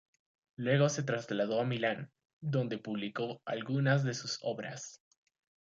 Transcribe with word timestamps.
Luego 0.55 0.89
se 0.89 1.03
trasladó 1.03 1.61
a 1.61 1.63
Milán, 1.63 2.11
donde 2.39 2.79
publicó 2.79 3.43
algunas 3.45 4.03
de 4.03 4.15
sus 4.15 4.39
obras. 4.41 4.99